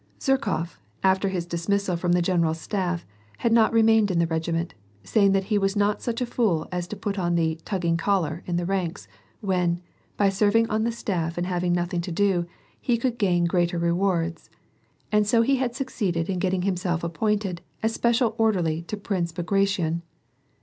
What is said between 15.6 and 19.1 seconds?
succeeded in getting himself appointed as special orderly to